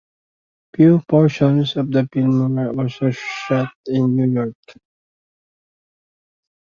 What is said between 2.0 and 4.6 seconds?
film were also shot in New York.